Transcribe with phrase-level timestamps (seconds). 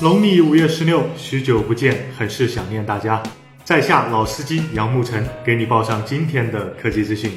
[0.00, 3.22] 农历五月十六，许久不见，很是想念大家。
[3.62, 7.30] 在下老司机杨沐晨，给你报上今天的科技资讯。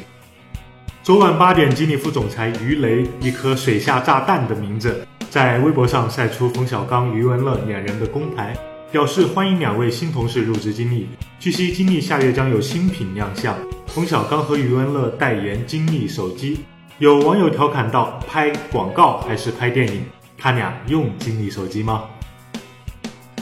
[1.04, 8.58] 昨晚八点，吉尼副总裁于雷，一颗水下炸弹的名字，在微博上晒出冯小刚、余文乐两人的公牌，
[8.92, 11.08] 表示欢迎两位新同事入职金立。
[11.39, 13.55] 据悉，金立下月将有新品亮相，
[13.85, 16.62] 冯小刚和余文乐代言金立手机。
[16.98, 20.03] 有网友调侃道：“拍广告还是拍电影？
[20.39, 22.05] 他俩用金立手机吗？”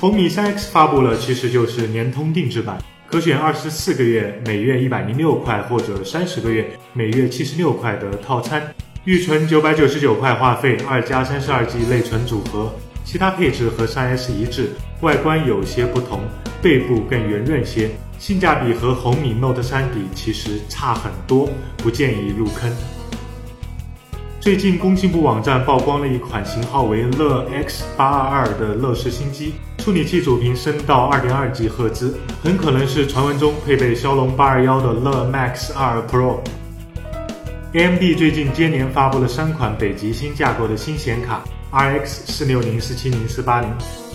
[0.01, 2.77] 红米三 X 发布了，其实就是联通定制版，
[3.07, 8.61] 可选二十四个月，每月一百零六块，或者三十个月，每月七十六块的套餐，
[9.05, 12.73] 预存九百九十九块话费，二加三十二 G 内存组合，
[13.05, 16.19] 其他配置和三 S 一致，外观有些不同，
[16.61, 22.69] 背部更圆润些，性价比和红米 Note 三比其实差很多，不建议入坑。
[24.41, 29.53] 最近，工信部网站曝光了一款型号为乐 X 八二二的乐视新机，
[29.85, 36.39] 处理器主频升到二点二 G 赫兹，很可能是传闻中配备骁龙八二幺的乐 Max 二 Pro。
[37.73, 43.69] AMD 最近接连发布了三款北极星架构的新显卡：RX 四六零、四七零、四八零。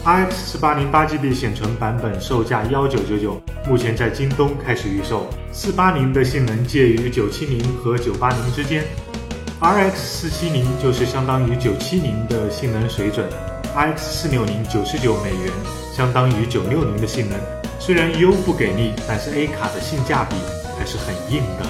[0.05, 5.31] RX 四八零八 GB 显存版本售价幺九九九，目前在京东开始预售。
[5.53, 8.85] 四八零的性能介于九七零和九八零之间。
[9.61, 13.25] RX 四七零就是相当于九七零的性能水准
[13.75, 15.53] ，RX 四六零九十九美元，
[15.95, 17.39] 相当于九六零的性能。
[17.79, 20.37] 虽然 U 不给力，但是 A 卡的性价比
[20.79, 21.67] 还是很硬的。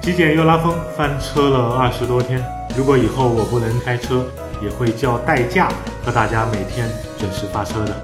[0.00, 2.44] 极简又拉风，翻车了二十多天。
[2.76, 4.24] 如果以后我不能开车，
[4.62, 5.72] 也会叫代驾
[6.04, 6.88] 和大家每天
[7.18, 7.96] 准时发车的。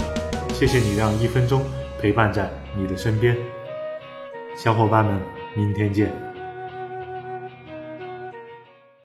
[0.53, 1.62] 谢谢你让一分钟
[2.00, 3.37] 陪伴在你的身边，
[4.56, 5.20] 小伙伴们，
[5.55, 6.31] 明天见。